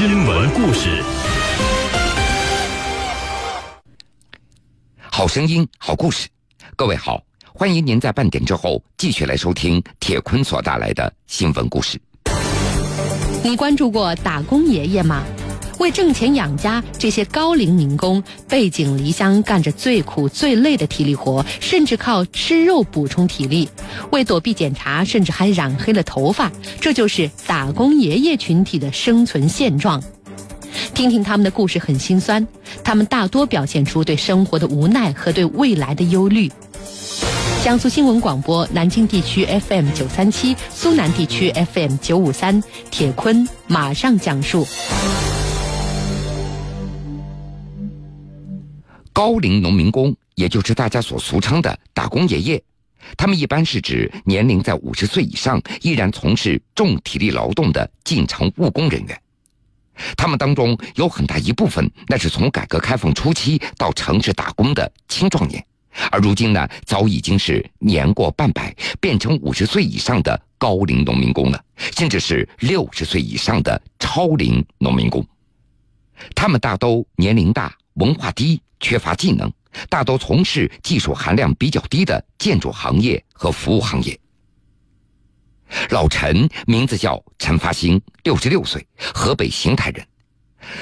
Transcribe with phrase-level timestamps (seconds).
[0.00, 1.04] 新闻故事，
[5.10, 6.26] 好声音，好故事。
[6.74, 12.00] 各位好，欢迎您在半点之后继续来收听铁坤所带来的新闻故事。
[13.44, 15.22] 你关注过打工爷爷吗？
[15.80, 23.66] 为挣钱养家，这些高龄民工背井离乡，干着最苦最累的体力活，甚至靠吃肉补充体力。
[24.12, 26.52] 为躲避检查，甚至还染黑了头发。
[26.82, 30.02] 这就是打工爷爷群体的生存现状。
[30.92, 32.46] 听听他们的故事，很心酸。
[32.84, 36.52] 他们大多表现出对生活的无奈和对未来的忧虑。
[37.64, 44.66] 江苏新闻广播南京地区 FM 九三七，苏南地区 FM 九五三，铁坤马上讲述。
[49.20, 52.62] 高龄农民工，也就是大家所俗称的打工爷爷，
[53.18, 59.22] 他们一般是指年龄在五十岁以上依然从事重体力劳动的进城务工人员。
[60.16, 65.62] 他们当中有很大一部分，那是从改革开放初期到城市打工的青壮年，
[66.10, 75.22] 而如今呢，早已经是年过半百，变成五十岁以上的高龄农民工了，甚至是六十岁以上的超龄农民工。
[76.34, 78.60] 他们大都年龄大，文化低。
[78.82, 79.52] 缺乏技能，
[79.90, 84.18] 大多从事技术含量比较低的建筑行业和服务行业。
[85.90, 90.02] 老陈名字叫陈发兴，六十六岁，河北邢台人。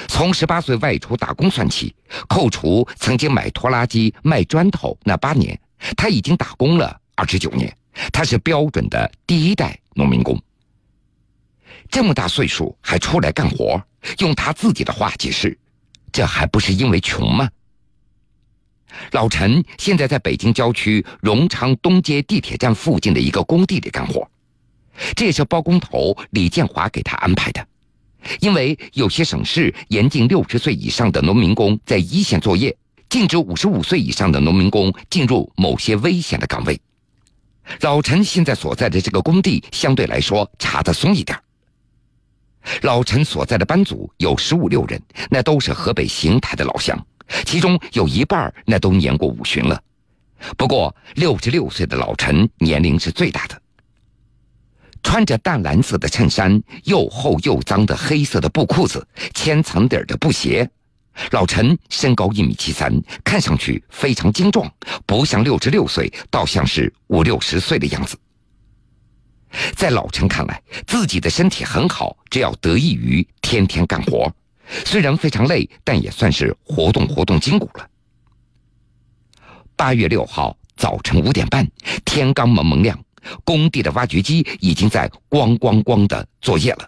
[0.07, 1.93] 从十八岁外出打工算起，
[2.29, 5.59] 扣除曾经买拖拉机、卖砖头那八年，
[5.97, 7.75] 他已经打工了二十九年。
[8.13, 10.41] 他是标准的第一代农民工。
[11.89, 13.77] 这么大岁数还出来干活，
[14.19, 15.59] 用他自己的话解释
[16.11, 17.49] ：“这还不是因为穷吗？”
[19.11, 24.27] 老陈现在在北京郊区荣昌东街地铁站附近的一个工地里干活，
[25.15, 27.65] 这也是包工头李建华给他安排的。
[28.41, 32.75] 因为有些省市严禁六十岁以上的农民工在一线作业，
[33.07, 36.79] 禁止五十五岁以上的农民工进入某些危险的岗位。
[37.81, 41.39] 老陈现在所在的这个工地相对来说查得松一点。
[42.81, 46.97] 老陈所在的班组有十五六人，那都是河北邢台的老乡。
[47.45, 49.81] 其中有一半那都年过五旬了，
[50.57, 53.61] 不过六十六岁的老陈年龄是最大的。
[55.01, 60.69] 穿着淡蓝色的衬衫、又厚又脏的黑色的布裤子、千层底的布鞋，
[61.31, 62.93] 老陈身高一米七三，
[63.23, 64.69] 看上去非常精壮，
[65.05, 68.17] 不像六十六岁，倒像是五六十岁的样子。
[69.75, 74.31] 在老陈看来，自己的身体很好，只要得益于天天干活。
[74.85, 77.87] 虽然非常累，但也算是活动活动筋骨了。
[79.75, 81.67] 八月六号早晨五点半，
[82.05, 82.99] 天刚蒙蒙亮，
[83.43, 86.87] 工地的挖掘机已经在咣咣咣的作业了。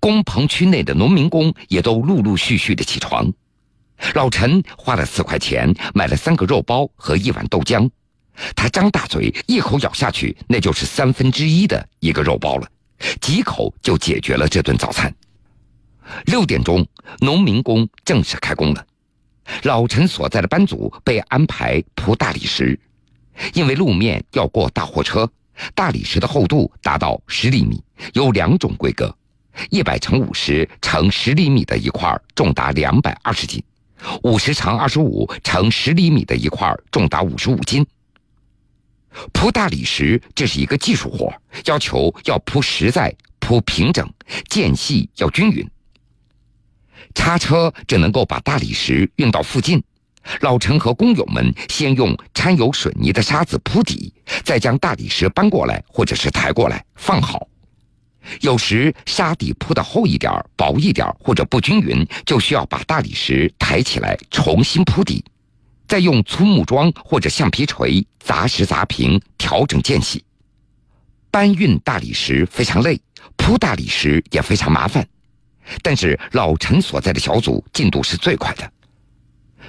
[0.00, 3.32] 工棚区内的农民工也都陆陆续续的起床。
[4.12, 7.88] 老陈花了四块钱买了三个肉包和一碗豆浆，
[8.54, 12.68] 他张大嘴一口咬下去，那就是三分之一的一个肉包了，
[13.20, 15.14] 几口就解决了这顿早餐。
[16.26, 16.86] 六点钟，
[17.20, 18.86] 农民工正式开工了。
[19.62, 22.78] 老陈所在的班组被安排铺大理石，
[23.52, 25.30] 因为路面要过大货车，
[25.74, 27.82] 大理石的厚度达到十厘米，
[28.14, 29.14] 有两种规格：
[29.70, 33.62] 一百乘五十乘十厘米的一块重达两百二十斤，
[34.22, 37.86] 五十乘二十五乘十厘米的一块重达五十五斤。
[39.32, 41.32] 铺大理石这是一个技术活，
[41.66, 44.08] 要求要铺实在、铺平整、
[44.48, 45.68] 间隙要均匀。
[47.14, 49.82] 叉车只能够把大理石运到附近，
[50.40, 57.46] 老陈和工友们先用掺有水泥的沙子铺底，再将大理石搬过来或者是抬过来放好。
[58.40, 65.22] 有时沙底铺的厚一点、薄一点或者不均匀，就需要把大理石抬起来重新铺底，
[65.86, 70.24] 再用粗木桩或者橡皮锤砸实砸平，调整间隙。
[71.30, 73.00] 搬运大理石非常累，
[73.36, 75.06] 铺大理石也非常麻烦。
[75.82, 78.70] 但是老陈所在的小组进度是最快的，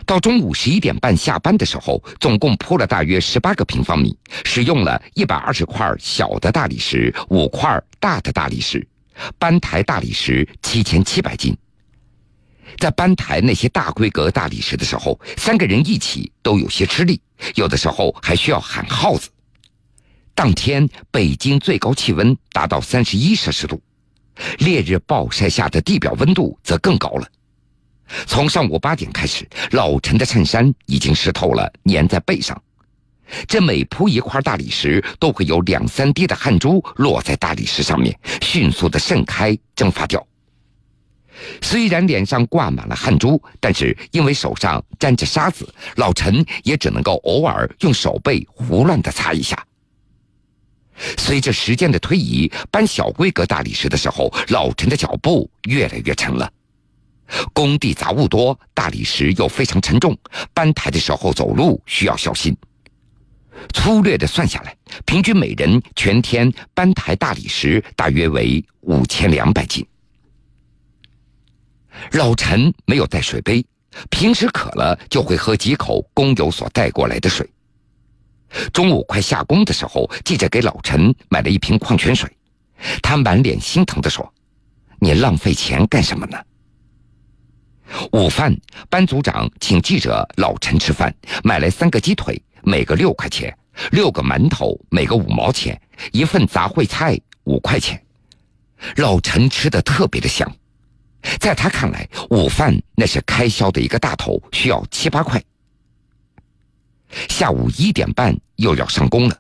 [0.06, 8.86] 到中午十一点半下班的时候，总共铺了大约十八个平方米，使用了一百二十块小的大理石，五块大的大理石，
[9.40, 11.58] 搬抬大理石七千七百斤。
[12.78, 17.20] 在搬抬那些大规格大理石的时候，三个人一起都有些吃力，
[17.56, 19.30] 有的时候还需要喊号子。
[20.34, 23.82] 当天北京最高气温达到三十一摄氏度。
[24.60, 27.28] 烈日暴晒下的地表温度则更高了。
[28.28, 32.62] 从上午八点开始，老陈的衬衫已经湿透了，粘在背上。
[33.48, 40.28] 这每铺一块大理石，都会有两三滴的汗珠落在大理石上面，迅速的渗开蒸发掉。
[41.62, 45.68] 虽然脸上挂满了汗珠，但是因为手上沾着沙子，
[45.98, 49.66] 老陈也只能够偶尔用手背胡乱的擦一下。
[51.18, 56.50] 随着时间的推移，搬小规格大理石的时候，老陈的脚步越来越沉了。
[57.54, 60.18] 工地杂物多，大理石又非常沉重，
[60.54, 62.56] 搬抬的时候走路需要小心。
[63.74, 69.86] 粗略的算下来，平均每人全天搬抬大理石大约为五千两百斤。
[72.12, 73.66] 老陈没有带水杯，
[74.10, 77.50] 平时渴了就会喝几口工友所带过来的水。
[78.72, 82.30] 中午快下工的时候，记者给老陈买了一瓶矿泉水，
[83.02, 84.34] 他满脸心疼地说
[85.00, 86.38] ：“你浪费钱干什么呢？”
[88.14, 88.56] 午饭，
[88.90, 91.14] 班组长请记者老陈吃饭，
[91.44, 93.52] 买来三个鸡腿，每个六块钱；
[93.92, 95.76] 六个馒头，每个五毛钱；
[96.12, 98.02] 一份杂烩菜五块钱。
[98.98, 100.52] 老陈吃的特别的香，
[101.40, 105.42] 在他看来，午饭那是开销的一个大头，需要七八块。
[107.30, 109.38] 下午一点半又要上工了，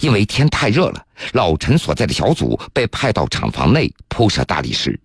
[0.00, 4.98] 因为天太热了，老陈所在的小组被派到厂房内铺设大理石。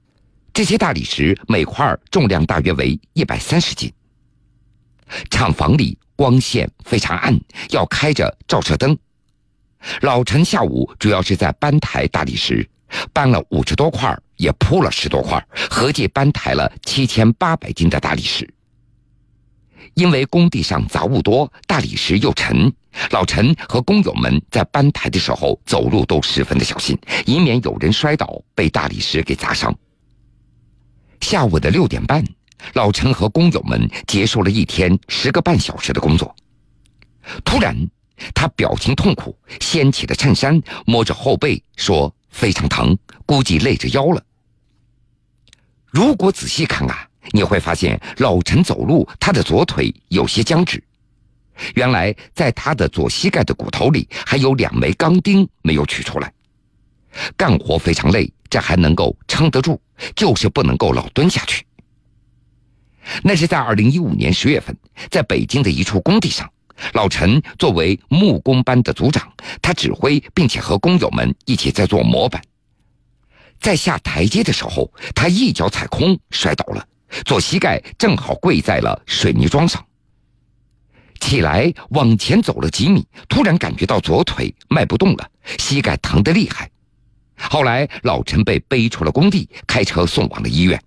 [0.53, 3.91] 这些大理石每块重量大约为一百三十斤。
[5.29, 7.37] 厂房里光线非常暗，
[7.71, 8.97] 要开着照射灯。
[10.01, 12.67] 老陈下午主要是在搬抬大理石，
[13.13, 18.47] 搬了五十多块，也铺了十多块，合计搬抬了七千八百斤的大理石。
[19.93, 22.71] 因为工地上杂物多，大理石又沉，
[23.11, 29.73] 老陈和工友们在搬抬的时候走路都十分的小心，以免有人摔倒被大理石给砸伤。
[31.21, 32.23] 下午的六点半，
[32.73, 36.35] 老陈和工友们结束了一天十个半小时的工作。
[37.45, 37.75] 突然，
[38.33, 42.95] 他表情痛苦，掀起了衬衫，摸着后背说：“非常疼，
[43.25, 44.21] 估计累着腰了。”
[45.87, 47.07] 如果仔细看啊。
[47.31, 50.81] 你会发现，老陈走路，他的左腿有些僵直。
[51.73, 56.31] 原来，在他的左膝盖的骨头里还有两枚钢钉没有取出来。
[57.35, 59.81] 干活非常累，这还能够撑得住，
[60.15, 61.65] 就是不能够老蹲下去。
[63.23, 64.77] 那是在二零一五年十月份，
[65.09, 66.47] 在北京的一处工地上，
[66.93, 69.31] 老陈作为木工班的组长，
[69.61, 72.41] 他指挥并且和工友们一起在做模板。
[73.59, 76.85] 在下台阶的时候，他一脚踩空，摔倒了。
[77.23, 79.83] 左膝盖正好跪在了水泥桩上，
[81.21, 86.69] 起来往前走了几米，突然感觉到左腿迈不动了，膝盖疼得厉害。
[87.37, 90.81] 后来老陈被背出了工地，开车送往了医院。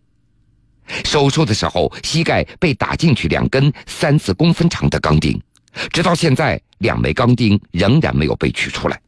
[1.04, 5.40] 手术的时候，膝盖被打进去两根三四公分长的钢钉，
[5.92, 9.00] 直到现在，两枚钢钉仍然没有被取出来。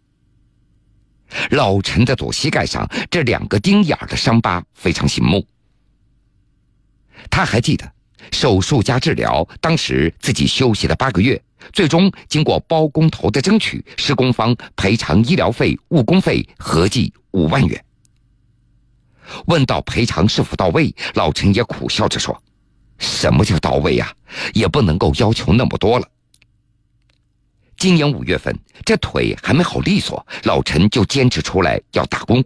[1.51, 5.47] 老陈的左膝盖上这两个钉眼的伤疤非常醒目。
[7.31, 7.93] 他还记得，
[8.33, 11.41] 手术加治疗，当时自己休息了八个月，
[11.73, 17.85] 最终经过包工头的争取，施工方赔偿医疗费、误工费合计五万元。
[19.47, 22.43] 问到赔偿是否到位，老陈也苦笑着说
[22.99, 24.13] ：“什么叫到位呀？
[24.53, 26.09] 也不能够要求那么多了。”
[27.81, 28.55] 今年五月份，
[28.85, 32.45] 这腿还没好利索，老陈就坚持出来要打工。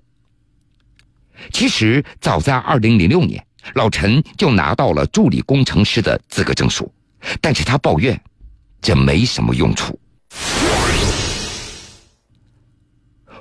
[1.53, 3.45] 其实早在二零零六年。
[3.75, 6.93] 老陈就拿到了助理工程师的资格证书，
[7.41, 8.21] 但是他抱怨，
[8.83, 9.99] 这没什么用处。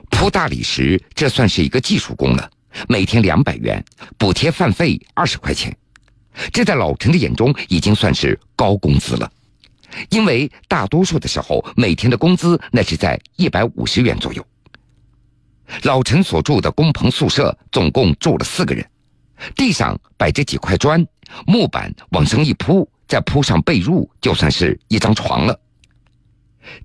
[0.09, 2.49] 铺大理石，这算是一个技术工了，
[2.87, 3.83] 每天两百元，
[4.17, 5.75] 补贴饭费二十块钱，
[6.53, 9.29] 这在老陈的眼中已经算是高工资了，
[10.09, 14.45] 因为大多数的时候，每天的工资那是在一百五十元左右。
[15.83, 18.85] 老陈所住的工棚宿舍总共住了四个人。
[19.55, 21.05] 地上摆着几块砖，
[21.45, 25.59] 木板往上一铺，再铺上被褥，就算是一张床了。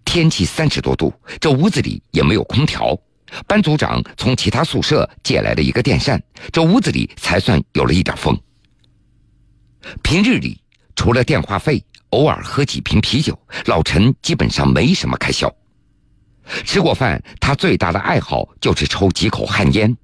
[0.04, 2.98] 天气三十多度，这屋子里也没有空调。
[3.46, 8.36] 班组长从其他宿舍借来了一个电扇，这屋子里才算有了一点风。
[10.02, 10.60] 平日里，
[10.96, 15.52] 除了电话费，偶尔喝几瓶啤酒，老陈基本上没什么开销。
[16.64, 19.94] 吃过饭，他最大的爱好就是抽几口旱烟。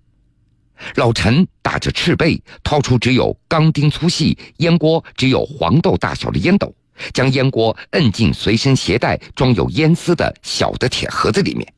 [0.97, 6.75] 老陈打着赤背，掏出只有钢钉粗细、烟锅只有黄豆大小的烟斗，
[7.15, 11.73] 将烟锅摁进随身携带装有烟丝的小的铁盒子里面，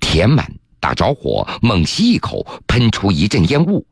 [0.00, 3.84] 填满，打着火，猛吸一口，喷出一阵烟雾，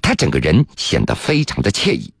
[0.00, 2.12] 他整个人显得非常的惬意。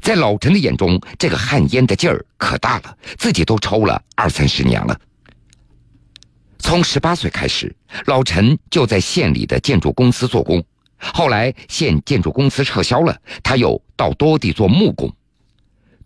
[0.00, 4.98] 在老陈的眼中，这个旱烟的劲儿可大了，自己都抽了二三十年了。
[6.58, 7.74] 从十八岁开始，
[8.06, 10.64] 老陈就在县里的建筑公司做工。
[10.98, 15.12] 后来县建筑公司撤销了，他又到多地做木工。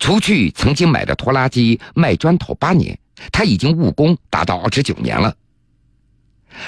[0.00, 2.98] 除去曾经买的拖拉机卖砖头八年，
[3.30, 5.32] 他已经务工达到二十九年了。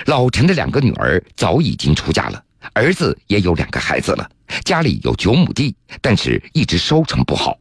[0.06, 2.40] 老陈的两个女儿早已经出嫁了，
[2.72, 4.30] 儿子也有两个孩子了，
[4.64, 7.58] 家里有九亩地，但是一直收成不好。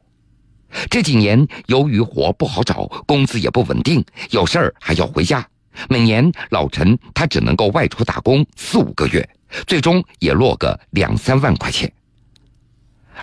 [0.88, 5.46] 这几年由于活不好找，工资也不稳定，有事儿还要回家。
[5.88, 9.28] 每年老陈他只能够外出打工四五个月，
[9.66, 11.90] 最终也落个两三万块钱。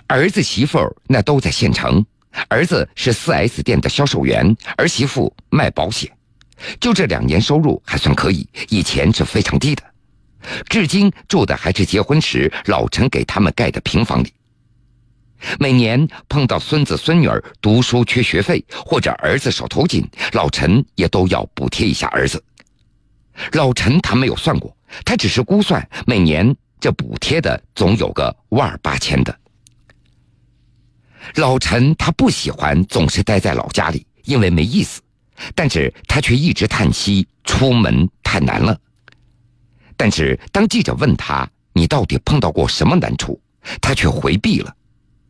[0.06, 2.04] 儿子媳妇那都在县城，
[2.48, 6.10] 儿子是四 S 店的销售员，儿媳妇卖保险。
[6.80, 9.82] 就这两年收入还算可以，以前是非常低的。
[10.68, 14.32] 至今住的还是结婚时老陈给他们盖的平房里。
[15.60, 22.42] 每年碰到孙子孙女儿读书缺学费，或者儿子手头紧，老陈也都要补贴一下儿子。
[23.52, 29.38] 老陈他没有算过，他只是估算每年这补贴的总有个万儿八千的。
[31.36, 35.00] 老陈他不喜欢总是待在老家里，因为没意思，
[35.54, 38.76] 但是他却一直叹息出门太难了。
[39.98, 43.38] 但是当记者问他你到底碰到过什么难处，
[43.80, 44.74] 他却回避了。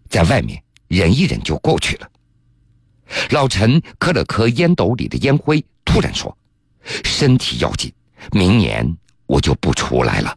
[0.09, 2.09] 在外面忍一忍就过去了。
[3.31, 6.37] 老陈磕了磕烟斗里的烟灰，突然说
[7.03, 7.91] ：“身体要紧，
[8.33, 8.97] 明年
[9.27, 10.37] 我就不出来了。”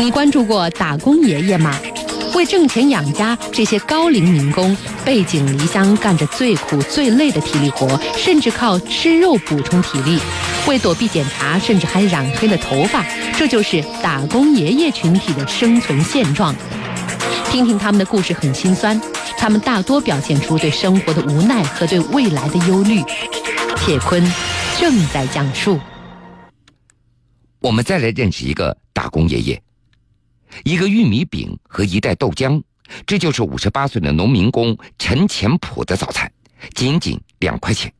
[0.00, 1.78] 你关注过打工爷爷吗？
[2.34, 10.18] 为挣钱养家，这些高龄民工背井离乡，干着最苦最累的体力活，甚至靠吃肉补充体力。
[10.66, 13.04] 为躲避检查，甚至还染黑了头发。
[13.36, 16.54] 这就是打工爷爷群体的生存现状。
[17.50, 18.98] 听听他们的故事很心酸，
[19.36, 23.02] 他们大多表现出对生活的无奈和对未来的忧虑。
[23.76, 24.22] 铁坤
[24.78, 25.78] 正在讲述。
[27.60, 29.62] 我们再来认识一个打工爷爷，
[30.64, 32.62] 一个玉米饼和一袋豆浆，
[33.06, 36.30] 这就是五十八岁的农民工陈前普的早餐，
[36.74, 37.92] 仅仅两块钱。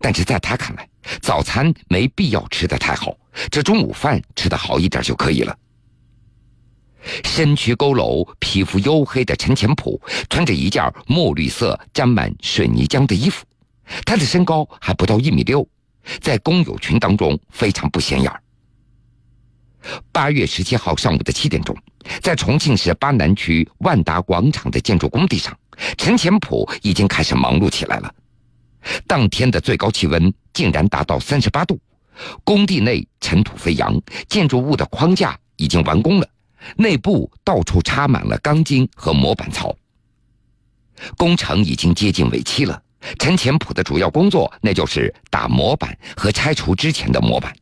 [0.00, 0.88] 但是在他看来，
[1.22, 3.16] 早餐没必要吃的太好，
[3.50, 5.56] 这中午饭吃的好一点就可以了。
[7.24, 13.46] 身躯佝偻、皮肤黝黑的陈前普，穿着一件墨绿色沾满水泥浆的衣服。
[14.04, 15.66] 他的身高还不到一米六，
[16.20, 18.30] 在工友群当中非常不显眼。
[20.12, 21.76] 八月十七号上午的七点钟，
[22.22, 25.56] 在重庆市巴南区万达广场的建筑工地上，
[25.96, 28.14] 陈前普已经开始忙碌起来了。
[29.06, 31.78] 当天的最高气温竟然达到三十八度，
[32.44, 36.28] 工地内尘土飞扬，建筑物的框架已经完工了。
[36.76, 39.74] 内部到处插满了钢筋和模板槽，
[41.16, 42.82] 工程已经接近尾期了。
[43.18, 47.54] 陈前普的主要工作那就是打模板和拆除之前的模板。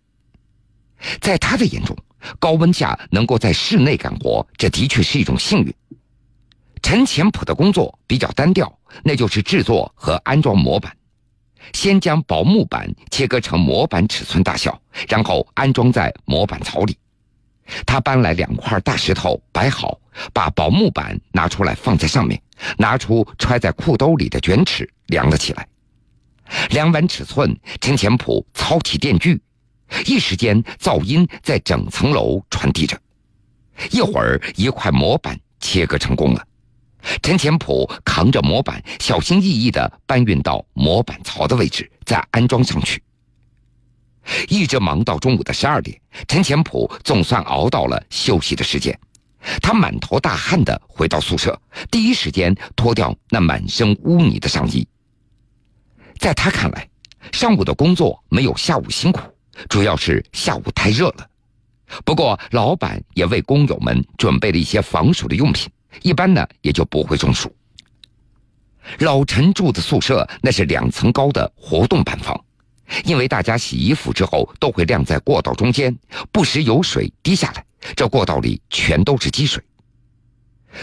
[1.20, 1.94] 在他的眼中，
[2.38, 5.74] 高温下能够在室内干活，这的确是一种幸运。
[6.82, 10.96] 陈前普的工作比较单调，那就是制作和安装模板。
[11.72, 16.96] 先将薄木板切割成模板尺寸大小，然后安装在模板槽里。
[17.84, 19.98] 他搬来两块大石头摆好，
[20.32, 22.40] 把薄木板拿出来放在上面，
[22.78, 25.66] 拿出揣在裤兜里的卷尺量了起来。
[26.70, 29.42] 量完尺寸，陈前普操起电锯，
[30.04, 32.98] 一时间噪音在整层楼传递着。
[33.90, 36.46] 一会儿，一块模板切割成功了。
[37.22, 43.02] 陈前普扛着模板，小心翼翼地搬运到模板槽的位置，再安装上去。
[44.48, 48.98] 一直忙到中午的十二点，陈前普总算熬到了休息的时间。
[49.62, 51.56] 他满头大汗的回到宿舍，
[51.88, 54.84] 第一时间脱掉那满身污泥的上衣。
[56.18, 56.88] 在他看来，
[57.30, 59.20] 上午的工作没有下午辛苦，
[59.68, 61.28] 主要是下午太热了。
[62.04, 65.70] 不过，老板也为工友们准备了一些防暑的用品，
[66.02, 67.54] 一般呢也就不会中暑。
[69.00, 72.40] 老陈住的宿舍那是两层高的活动板房。
[73.04, 75.92] 因为大家洗衣服之后都会晾在过道中间，
[76.30, 77.64] 不时有水滴下来，
[77.96, 79.60] 这过道里全都是积水。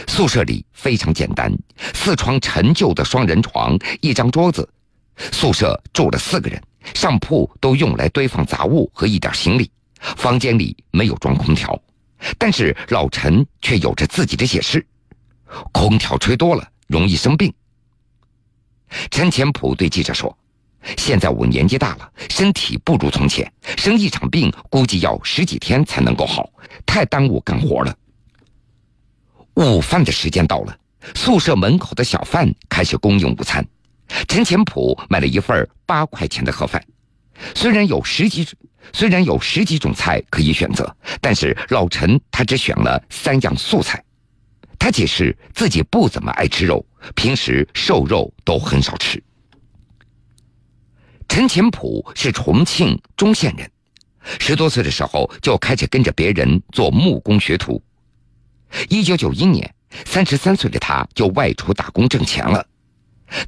[0.06, 1.50] 宿舍里非常简单，
[1.94, 4.68] 四床陈旧的双人床，一张桌子。
[5.17, 6.62] 宿舍住了四个人，
[6.93, 9.72] 上铺都用来堆放杂物和一点行李。
[10.00, 11.82] 房间里没有装空调，
[12.38, 14.86] 但是老陈却有着自己的解释：
[15.72, 17.53] 空调吹多了容易生病。
[19.10, 20.38] 陈前普对记者说。
[20.98, 26.50] 现在我年纪大了，身体不如从前，生一场病估计要十几天才能够好，
[26.86, 27.96] 太耽误干活了。
[29.53, 30.77] 午饭的时间到了，
[31.15, 33.65] 宿舍门口的小贩开始供应午餐。
[34.27, 36.83] 陈前普买了一份八块钱的盒饭，
[37.55, 38.48] 虽然有十几，
[38.91, 44.03] 虽然有十几种菜可以选择，但是老陈他只选了三样素菜。
[44.77, 49.24] 他解释自己不怎么爱吃肉，平时瘦肉都很少吃。
[51.29, 53.69] 陈前普是重庆忠县人，
[54.39, 57.81] 十多岁的时候就开始跟着别人做木工学徒。
[58.89, 59.74] 一九九一年，
[60.05, 62.65] 三十三岁的他就外出打工挣钱了。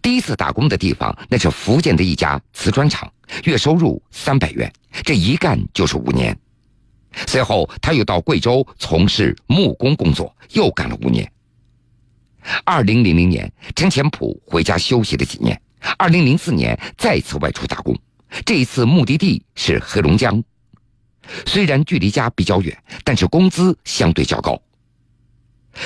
[0.01, 3.11] 第一次打工的地方那是福建的一家瓷砖厂，
[3.43, 4.71] 月收入三百元，
[5.03, 6.37] 这一干就是五年。
[7.27, 11.31] 随后他又到贵州从事木工工作，又干了五年。
[12.63, 15.59] 二零零零年，陈前普回家休息了几年。
[15.97, 17.97] 二零零四年再次外出打工，
[18.43, 20.43] 这一次目的地是黑龙江。
[21.45, 24.59] 虽然距离家比较远，但是工资相对较高。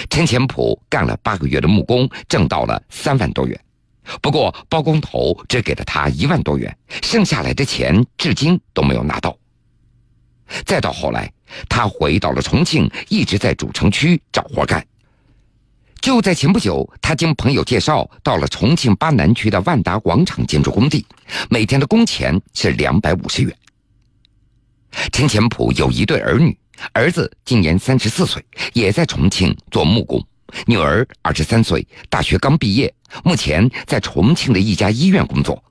[0.10, 3.60] 陈前普干了八个月的木工，挣到了三万多元。
[4.22, 9.38] 不过包工头只给了他一万多元，剩下来的钱至今都没有拿到。
[10.66, 11.32] 再到后来，
[11.68, 14.86] 他回到了重庆，一直在主城区找活干。
[16.02, 21.06] 就在前不久，他经朋友介绍到了重庆巴南区的万达广场建筑工地，
[21.50, 23.56] 每天的工钱是两百五十元。
[25.12, 26.58] 陈前普有一对儿女，
[26.94, 30.20] 儿子今年三十四岁，也在重庆做木工；
[30.66, 35.64] 女儿二十三岁，大学刚毕业，目前在重庆的一家医院工作。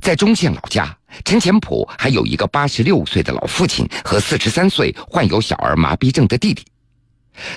[0.00, 6.64] 在忠县老家，陈前普还有一个八十六岁的老父亲和四十三岁患有小儿麻痹症的弟弟。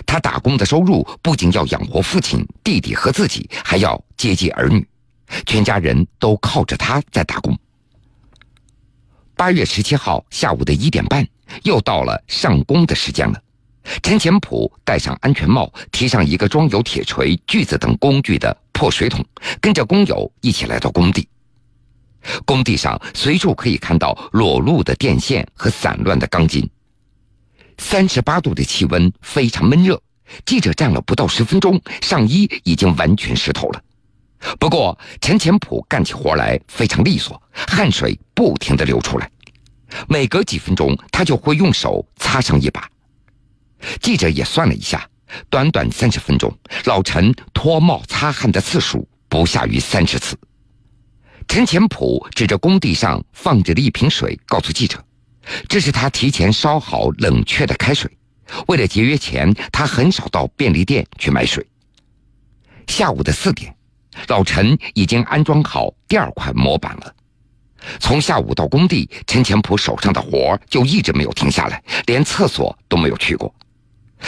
[0.05, 4.87] 他打工的收入不仅要养活父亲、弟弟和自己，还要接济儿女，
[5.45, 7.55] 全家人都靠着他在打工。
[9.35, 11.27] 八月十七号下午的一点半，
[11.63, 13.39] 又到了上工的时间了。
[14.01, 19.23] 陈前普戴上安全帽，提上一个装有铁锤、锯子等工具的破水桶，
[19.61, 21.27] 跟着工友一起来到工地。
[22.43, 26.67] 工地上随处可以看到裸露的电线和散乱的钢筋。
[27.77, 30.01] 三十八度的气温非常闷热，
[30.45, 33.81] 记者站了不到十分钟，上衣已经完全湿透了。
[34.59, 39.29] 不过陈前普干起活来非常利索，汗水不停的流出来，
[40.07, 42.89] 每隔几分钟他就会用手擦上一把。
[44.01, 45.07] 记者也算了一下，
[45.49, 50.37] 短短三十分钟，老陈脱帽擦汗的次数不下于三十次。
[51.47, 55.03] 陈前普指着工地上放着的一瓶水，告诉记者。
[55.69, 58.09] 这是他提前烧好冷却的开水。
[58.67, 61.65] 为了节约钱，他很少到便利店去买水。
[62.87, 63.75] 下午的四点，
[64.27, 67.15] 老陈已经安装好第二块模板了。
[67.99, 73.53] 从下午到工地，陈前普手上的活就一直没有停下来，连厕所都没有去过。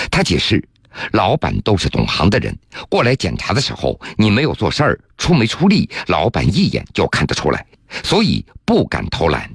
[0.10, 0.64] 他解释，
[1.12, 2.58] 老板都是懂行的人，
[2.90, 7.66] 过来检查的时候，你没有做事儿，出没出力，老板一眼就看得出来，
[8.04, 9.50] 所以不敢偷懒。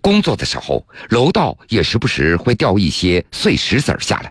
[0.00, 4.30] 工作的时候，楼道也时不时会掉一些碎石子儿下来。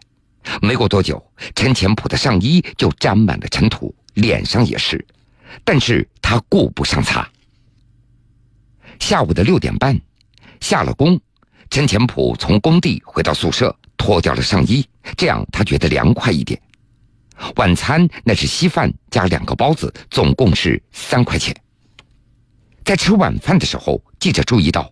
[0.62, 5.05] 没过多久，陈前普的上衣就沾满了尘土，脸上也是。
[5.63, 7.27] 但是他顾不上擦。
[8.99, 9.99] 下午的六点半，
[10.62, 11.19] 下了工，
[11.69, 14.83] 陈前普从工地回到宿舍，脱掉了上衣，
[15.15, 16.59] 这样他觉得凉快一点。
[17.57, 21.55] 晚餐那是稀饭加两个包子，总共是三块钱。
[22.83, 24.91] 在吃晚饭的时候，记者注意到。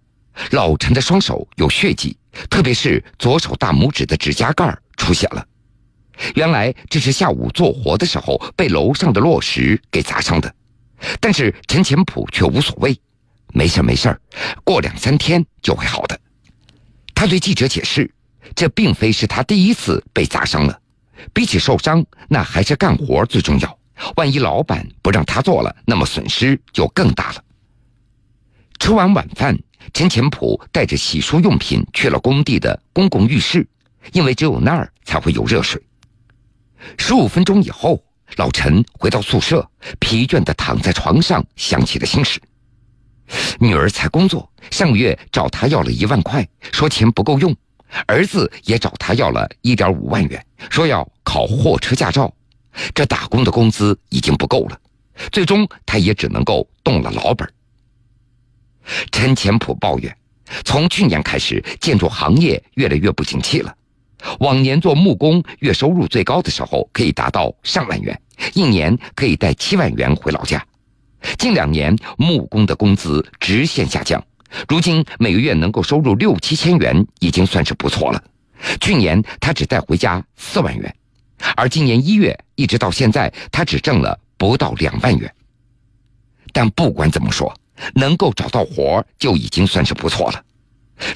[0.52, 2.16] 老陈的双手有血迹，
[2.48, 5.44] 特别是左手大拇指的指甲盖出血了。
[6.36, 10.54] 原来这是下午做活的时候被楼上的落石给砸伤的。
[11.20, 12.96] 但是陈前普却无所谓，
[13.54, 14.16] 没事没事
[14.64, 16.20] 过两三天就会好的。
[17.16, 18.14] 他对记者解释，
[18.56, 20.80] 这并非是他第一次被砸伤了，
[21.34, 23.80] 比起受伤，那还是干活最重要。
[24.16, 27.44] 万一老板不让他做了，那么损失就更大了。
[28.80, 29.58] 吃完晚饭。
[29.94, 33.66] 陈前普带着洗漱用品去了工地的公共浴室，
[34.12, 35.82] 因为只有那儿才会有热水。
[36.98, 38.04] 十五分钟以后，
[38.36, 39.66] 老陈回到宿舍，
[40.00, 42.42] 疲倦地躺在床上，想起了心事。
[43.60, 47.54] 女儿才工作，上个月找他要了一万块，说钱不够用；
[48.06, 52.34] 儿子也找他要了一点五万元，说要考货车驾照。
[52.94, 54.80] 这打工的工资已经不够了，
[55.32, 57.52] 最终他也只能够动了老本。
[59.12, 60.16] 陈前普抱怨，
[60.64, 63.74] 从去年开始，建筑行业越来越不景气了。
[64.40, 68.20] 往年做木工，月收入最高的时候可以达到上万元，
[68.54, 70.64] 一年可以带七万元回老家。
[71.38, 74.24] 近两年，木工的工资直线下降，
[74.68, 78.24] 如今每个月能够收入六七千元，已经算是不错了。
[78.80, 80.96] 去年他只带回家四万元，
[81.56, 85.32] 而今年一月一直到现在，他只挣了不到两万元。
[86.54, 87.54] 但不管怎么说，
[87.94, 90.44] 能够找到活就已经算是不错了。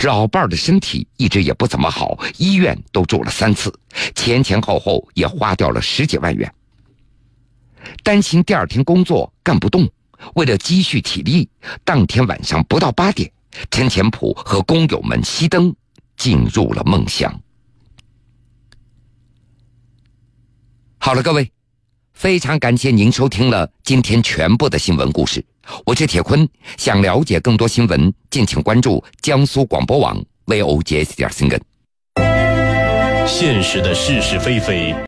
[0.03, 3.73] 老伴儿的身体一直也不怎么好，医院都住了三次，
[4.13, 6.53] 前前后后也花掉了十几万元。
[8.03, 9.89] 担心第二天工作干不动，
[10.35, 11.49] 为了积蓄体力，
[11.83, 13.31] 当天晚上不到八点，
[13.69, 15.73] 陈前普和工友们熄灯，
[16.17, 17.41] 进入了梦乡。
[20.97, 21.51] 好了，各位，
[22.13, 25.43] 非常感谢您收听了今天全部的新闻故事。
[25.85, 31.61] 我是铁坤，想了解更多新闻，敬请关注江苏广播网 vodjs 点新闻。
[33.27, 34.93] 现实的是是非非。